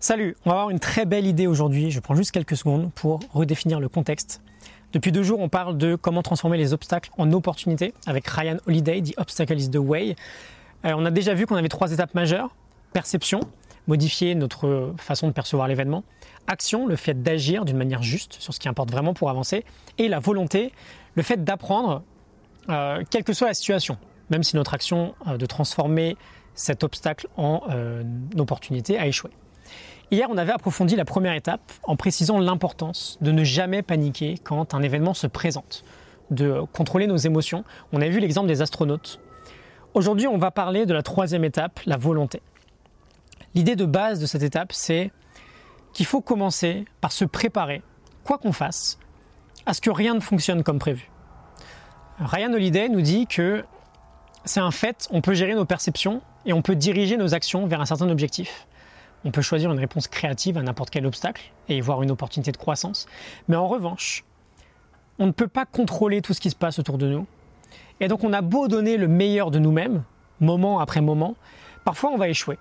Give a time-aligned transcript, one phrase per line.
[0.00, 1.90] Salut, on va avoir une très belle idée aujourd'hui.
[1.90, 4.40] Je prends juste quelques secondes pour redéfinir le contexte.
[4.92, 9.02] Depuis deux jours, on parle de comment transformer les obstacles en opportunités avec Ryan Holiday,
[9.02, 10.14] The Obstacle is the Way.
[10.84, 12.54] Euh, on a déjà vu qu'on avait trois étapes majeures.
[12.92, 13.40] Perception,
[13.88, 16.04] modifier notre façon de percevoir l'événement.
[16.46, 19.64] Action, le fait d'agir d'une manière juste sur ce qui importe vraiment pour avancer.
[19.98, 20.72] Et la volonté,
[21.16, 22.04] le fait d'apprendre,
[22.68, 23.98] euh, quelle que soit la situation.
[24.30, 26.16] Même si notre action euh, de transformer
[26.54, 27.62] cet obstacle en
[28.36, 29.30] opportunité a échoué.
[30.10, 34.74] Hier, on avait approfondi la première étape en précisant l'importance de ne jamais paniquer quand
[34.74, 35.84] un événement se présente,
[36.30, 37.64] de contrôler nos émotions.
[37.92, 39.20] On a vu l'exemple des astronautes.
[39.94, 42.40] Aujourd'hui, on va parler de la troisième étape, la volonté.
[43.54, 45.10] L'idée de base de cette étape, c'est
[45.92, 47.82] qu'il faut commencer par se préparer,
[48.24, 48.98] quoi qu'on fasse,
[49.66, 51.10] à ce que rien ne fonctionne comme prévu.
[52.20, 53.64] Ryan Holiday nous dit que
[54.44, 57.80] c'est un fait, on peut gérer nos perceptions et on peut diriger nos actions vers
[57.80, 58.67] un certain objectif.
[59.24, 62.52] On peut choisir une réponse créative à n'importe quel obstacle et y voir une opportunité
[62.52, 63.06] de croissance.
[63.48, 64.24] Mais en revanche,
[65.18, 67.26] on ne peut pas contrôler tout ce qui se passe autour de nous.
[68.00, 70.04] Et donc on a beau donner le meilleur de nous-mêmes,
[70.40, 71.34] moment après moment,
[71.84, 72.58] parfois on va échouer.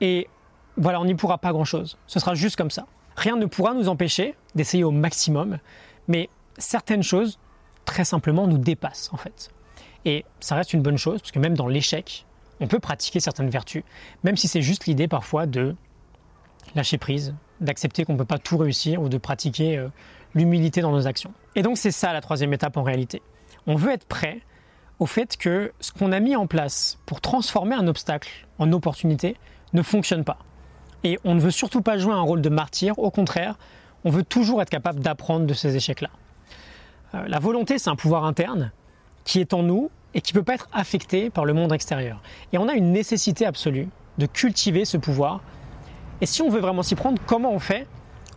[0.00, 0.28] Et
[0.76, 1.96] voilà, on n'y pourra pas grand-chose.
[2.06, 2.86] Ce sera juste comme ça.
[3.16, 5.58] Rien ne pourra nous empêcher d'essayer au maximum,
[6.06, 7.38] mais certaines choses,
[7.84, 9.50] très simplement, nous dépassent en fait.
[10.04, 12.26] Et ça reste une bonne chose, parce que même dans l'échec,
[12.60, 13.82] on peut pratiquer certaines vertus,
[14.24, 15.74] même si c'est juste l'idée parfois de
[16.74, 19.88] lâcher prise, d'accepter qu'on ne peut pas tout réussir ou de pratiquer euh,
[20.34, 21.32] l'humilité dans nos actions.
[21.54, 23.22] Et donc c'est ça la troisième étape en réalité.
[23.66, 24.40] On veut être prêt
[24.98, 29.36] au fait que ce qu'on a mis en place pour transformer un obstacle en opportunité
[29.72, 30.38] ne fonctionne pas.
[31.04, 33.56] Et on ne veut surtout pas jouer un rôle de martyr, au contraire,
[34.04, 36.10] on veut toujours être capable d'apprendre de ces échecs-là.
[37.14, 38.72] Euh, la volonté, c'est un pouvoir interne
[39.24, 42.22] qui est en nous et qui ne peut pas être affecté par le monde extérieur.
[42.52, 45.40] Et on a une nécessité absolue de cultiver ce pouvoir.
[46.20, 47.86] Et si on veut vraiment s'y prendre, comment on fait?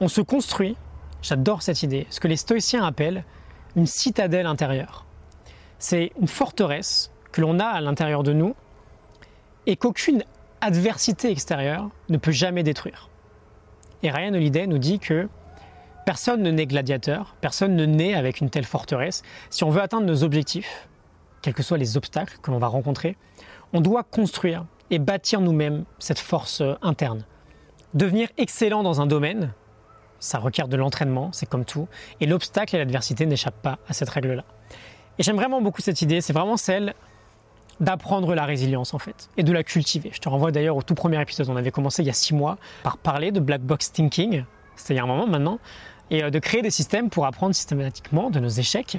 [0.00, 0.76] On se construit,
[1.22, 3.24] j'adore cette idée, ce que les stoïciens appellent
[3.76, 5.06] une citadelle intérieure.
[5.78, 8.54] C'est une forteresse que l'on a à l'intérieur de nous
[9.66, 10.24] et qu'aucune
[10.60, 13.08] adversité extérieure ne peut jamais détruire.
[14.02, 15.28] Et Ryan Holiday nous dit que
[16.04, 19.22] personne ne naît gladiateur, personne ne naît avec une telle forteresse.
[19.50, 20.88] Si on veut atteindre nos objectifs,
[21.42, 23.16] quels que soient les obstacles que l'on va rencontrer,
[23.72, 27.24] on doit construire et bâtir nous-mêmes cette force euh, interne.
[27.94, 29.52] Devenir excellent dans un domaine,
[30.18, 31.88] ça requiert de l'entraînement, c'est comme tout,
[32.20, 34.44] et l'obstacle et l'adversité n'échappent pas à cette règle-là.
[35.18, 36.94] Et j'aime vraiment beaucoup cette idée, c'est vraiment celle
[37.80, 40.10] d'apprendre la résilience en fait, et de la cultiver.
[40.12, 42.34] Je te renvoie d'ailleurs au tout premier épisode, on avait commencé il y a six
[42.34, 44.44] mois par parler de black box thinking,
[44.88, 45.58] a un moment maintenant,
[46.10, 48.98] et euh, de créer des systèmes pour apprendre systématiquement de nos échecs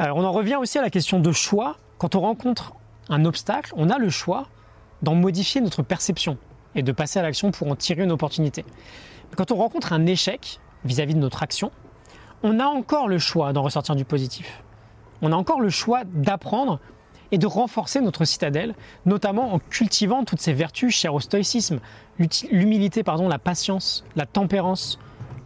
[0.00, 1.76] on en revient aussi à la question de choix.
[1.98, 2.72] Quand on rencontre
[3.08, 4.48] un obstacle, on a le choix
[5.02, 6.38] d'en modifier notre perception
[6.74, 8.64] et de passer à l'action pour en tirer une opportunité.
[9.36, 11.70] quand on rencontre un échec vis-à-vis de notre action,
[12.42, 14.62] on a encore le choix d'en ressortir du positif.
[15.22, 16.78] On a encore le choix d'apprendre
[17.32, 18.74] et de renforcer notre citadelle,
[19.06, 21.80] notamment en cultivant toutes ces vertus chères au stoïcisme,
[22.50, 24.98] l'humilité, pardon, la patience, la tempérance,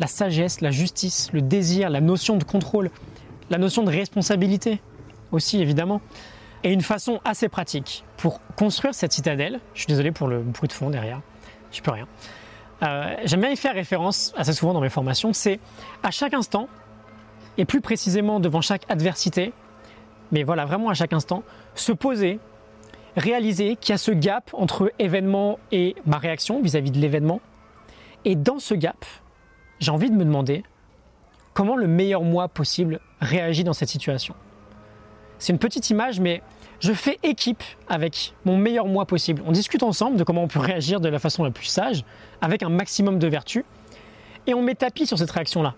[0.00, 2.90] la sagesse, la justice, le désir, la notion de contrôle,
[3.50, 4.80] la notion de responsabilité
[5.32, 6.00] aussi évidemment,
[6.64, 9.60] et une façon assez pratique pour construire cette citadelle.
[9.74, 11.20] Je suis désolé pour le bruit de fond derrière,
[11.72, 12.06] je peux rien.
[12.82, 15.60] Euh, j'aime bien y faire référence assez souvent dans mes formations, c'est
[16.02, 16.68] à chaque instant,
[17.58, 19.52] et plus précisément devant chaque adversité,
[20.32, 21.42] mais voilà, vraiment à chaque instant,
[21.74, 22.38] se poser,
[23.16, 27.40] réaliser qu'il y a ce gap entre événement et ma réaction vis-à-vis de l'événement.
[28.24, 29.06] Et dans ce gap,
[29.78, 30.64] j'ai envie de me demander
[31.54, 34.34] comment le meilleur moi possible réagit dans cette situation.
[35.38, 36.42] C'est une petite image, mais
[36.80, 39.42] je fais équipe avec mon meilleur moi possible.
[39.46, 42.04] On discute ensemble de comment on peut réagir de la façon la plus sage,
[42.40, 43.64] avec un maximum de vertu,
[44.46, 45.74] et on met tapis sur cette réaction-là.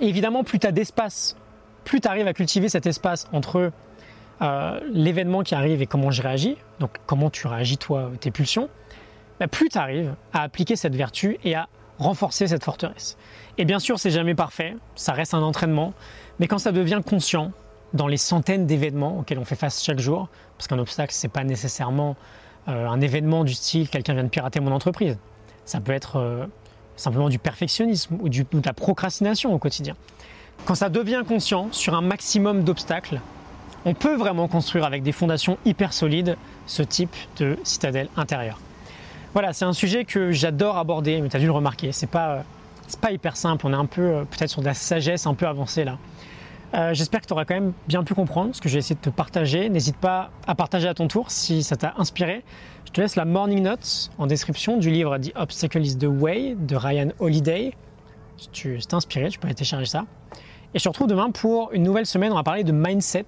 [0.00, 1.36] Évidemment, plus tu as d'espace,
[1.84, 3.70] plus tu arrives à cultiver cet espace entre
[4.42, 8.68] euh, l'événement qui arrive et comment je réagis, donc comment tu réagis toi, tes pulsions,
[9.40, 11.68] bah, plus tu arrives à appliquer cette vertu et à
[11.98, 13.16] renforcer cette forteresse.
[13.58, 15.94] Et bien sûr, c'est jamais parfait, ça reste un entraînement,
[16.38, 17.52] mais quand ça devient conscient,
[17.92, 20.28] dans les centaines d'événements auxquels on fait face chaque jour,
[20.58, 22.16] parce qu'un obstacle, c'est pas nécessairement
[22.68, 25.16] euh, un événement du style quelqu'un vient de pirater mon entreprise.
[25.64, 26.46] Ça peut être euh,
[26.96, 29.94] simplement du perfectionnisme ou, de la procrastination au quotidien.
[30.66, 33.20] Quand ça devient conscient sur un maximum d'obstacles,
[33.84, 36.36] on peut vraiment construire avec des fondations hyper solides
[36.66, 38.58] ce type de citadelle intérieure.
[39.34, 42.44] Voilà, c'est un sujet que j'adore aborder, mais tu as dû le remarquer, c'est pas,
[43.00, 45.46] pas hyper simple, on est un peu euh, peut-être sur de la sagesse un peu
[45.46, 45.98] avancée là.
[46.74, 49.00] Euh, j'espère que tu auras quand même bien pu comprendre ce que j'ai essayé de
[49.00, 49.68] te partager.
[49.68, 52.42] N'hésite pas à partager à ton tour si ça t'a inspiré.
[52.84, 56.56] Je te laisse la morning note en description du livre The Obstacle is the Way
[56.58, 57.74] de Ryan Holiday.
[58.36, 60.04] Si tu t'es inspiré, tu peux télécharger ça.
[60.74, 62.32] Et je te retrouve demain pour une nouvelle semaine.
[62.32, 63.26] On va parler de mindset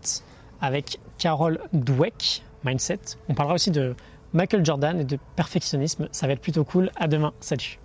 [0.61, 2.43] avec Carol Dweck.
[2.65, 2.99] Mindset.
[3.29, 3.95] On parlera aussi de
[4.33, 6.09] Michael Jordan et de perfectionnisme.
[6.11, 6.91] Ça va être plutôt cool.
[6.97, 7.33] À demain.
[7.39, 7.79] Salut.